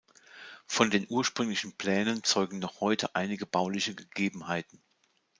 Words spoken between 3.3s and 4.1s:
bauliche